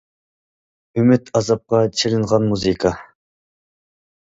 [1.01, 2.97] ئۈمىد- ئازابقا چېلىنغان مۇزىكا.